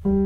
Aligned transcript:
Dal 0.00 0.16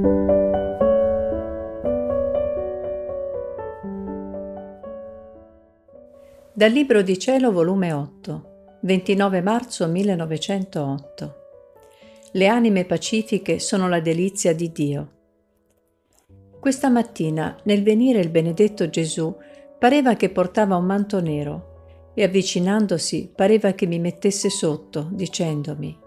Libro 6.71 7.01
di 7.01 7.19
Cielo, 7.19 7.51
volume 7.53 7.93
8, 7.93 8.79
29 8.83 9.41
marzo 9.41 9.89
1908. 9.89 11.37
Le 12.33 12.47
anime 12.47 12.85
pacifiche 12.85 13.59
sono 13.59 13.89
la 13.89 14.01
delizia 14.01 14.55
di 14.55 14.71
Dio. 14.71 15.11
Questa 16.61 16.91
mattina, 16.91 17.57
nel 17.65 17.83
venire 17.83 18.21
il 18.21 18.29
benedetto 18.29 18.91
Gesù, 18.91 19.35
pareva 19.79 20.17
che 20.17 20.29
portava 20.29 20.77
un 20.77 20.85
manto 20.85 21.21
nero 21.23 22.11
e 22.15 22.23
avvicinandosi 22.25 23.33
pareva 23.35 23.73
che 23.73 23.87
mi 23.87 23.99
mettesse 23.99 24.51
sotto, 24.51 25.09
dicendomi, 25.11 25.99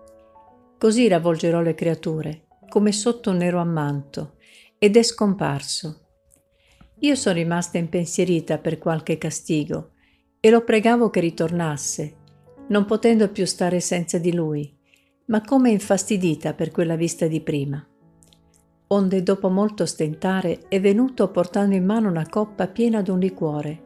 Così 0.77 1.07
ravvolgerò 1.07 1.61
le 1.61 1.73
creature, 1.73 2.44
come 2.75 2.91
sotto 2.91 3.29
un 3.29 3.37
nero 3.37 3.61
ammanto, 3.61 4.33
ed 4.77 4.97
è 4.97 5.01
scomparso. 5.01 6.07
Io 6.99 7.15
sono 7.15 7.35
rimasta 7.35 7.77
impensierita 7.77 8.57
per 8.57 8.79
qualche 8.79 9.17
castigo 9.17 9.91
e 10.41 10.49
lo 10.49 10.61
pregavo 10.61 11.09
che 11.09 11.21
ritornasse, 11.21 12.15
non 12.67 12.83
potendo 12.83 13.29
più 13.29 13.45
stare 13.45 13.79
senza 13.79 14.17
di 14.17 14.33
lui, 14.33 14.77
ma 15.27 15.39
come 15.39 15.69
infastidita 15.69 16.53
per 16.53 16.71
quella 16.71 16.97
vista 16.97 17.27
di 17.27 17.39
prima. 17.39 17.81
Onde 18.87 19.23
dopo 19.23 19.47
molto 19.47 19.85
stentare 19.85 20.67
è 20.67 20.81
venuto 20.81 21.31
portando 21.31 21.75
in 21.75 21.85
mano 21.85 22.09
una 22.09 22.27
coppa 22.27 22.67
piena 22.67 23.01
d'un 23.01 23.19
liquore 23.19 23.83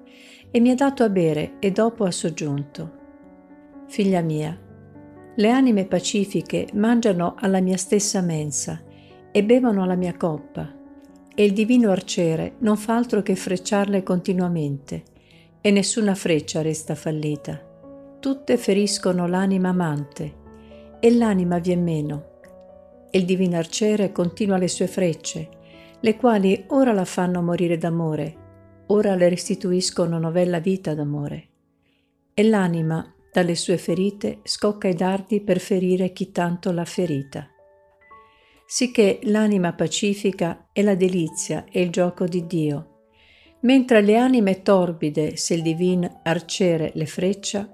e 0.50 0.60
mi 0.60 0.72
ha 0.72 0.76
dato 0.76 1.04
a 1.04 1.10
bere 1.10 1.58
e 1.60 1.70
dopo 1.70 2.06
ha 2.06 2.12
soggiunto. 2.12 2.98
Figlia 3.86 4.22
mia, 4.22 4.60
le 5.40 5.52
anime 5.52 5.86
pacifiche 5.86 6.68
mangiano 6.74 7.36
alla 7.40 7.62
mia 7.62 7.78
stessa 7.78 8.20
mensa 8.20 8.82
e 9.32 9.42
bevono 9.42 9.84
alla 9.84 9.96
mia 9.96 10.18
coppa, 10.18 10.70
e 11.34 11.46
il 11.46 11.54
divino 11.54 11.92
arciere 11.92 12.56
non 12.60 12.76
fa 12.76 12.98
altro 12.98 13.22
che 13.22 13.36
frecciarle 13.38 14.04
continuamente, 14.04 15.04
e 15.62 15.72
nessuna 15.72 16.14
freccia 16.14 16.62
resta 16.62 16.94
fallita. 16.94 17.58
Tutte 18.20 18.58
feriscono 18.58 19.28
l'anima 19.28 19.70
amante, 19.70 20.36
e 21.00 21.10
l'anima 21.16 21.58
vien 21.60 21.84
meno. 21.84 22.26
Il 23.12 23.24
divino 23.24 23.56
arciere 23.56 24.12
continua 24.12 24.58
le 24.58 24.68
sue 24.68 24.88
frecce, 24.88 25.50
le 26.02 26.18
quali 26.18 26.66
ora 26.68 26.92
la 26.92 27.06
fanno 27.06 27.42
morire 27.42 27.78
d'amore, 27.78 28.36
ora 28.88 29.16
le 29.16 29.30
restituiscono 29.30 30.20
novella 30.20 30.60
vita 30.60 30.94
d'amore. 30.94 31.48
E 32.34 32.44
l'anima, 32.44 33.14
dalle 33.32 33.56
sue 33.56 33.78
ferite, 33.78 34.40
scocca 34.44 34.88
i 34.88 34.94
dardi 34.94 35.42
per 35.42 35.60
ferire 35.60 36.12
chi 36.12 36.32
tanto 36.32 36.72
l'ha 36.72 36.86
ferita. 36.86 37.48
Sicché 38.66 39.20
l'anima 39.24 39.74
pacifica 39.74 40.68
è 40.72 40.82
la 40.82 40.96
delizia 40.96 41.66
e 41.72 41.82
il 41.82 41.90
gioco 41.90 42.26
di 42.26 42.46
Dio, 42.46 42.90
Mentre 43.62 44.02
le 44.02 44.16
anime 44.16 44.62
torbide, 44.62 45.36
se 45.36 45.56
il 45.56 45.62
divin 45.62 46.10
arciere 46.24 46.92
le 46.96 47.06
freccia, 47.06 47.70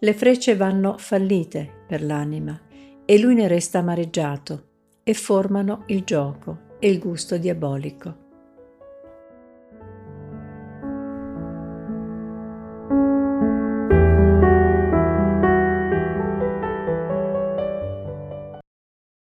le 0.00 0.12
frecce 0.12 0.56
vanno 0.56 0.96
fallite 0.98 1.84
per 1.86 2.02
l'anima 2.02 2.60
e 3.04 3.18
lui 3.18 3.34
ne 3.34 3.46
resta 3.46 3.78
amareggiato 3.78 4.66
e 5.04 5.14
formano 5.14 5.84
il 5.86 6.02
gioco 6.02 6.76
e 6.80 6.88
il 6.90 6.98
gusto 6.98 7.36
diabolico. 7.38 8.26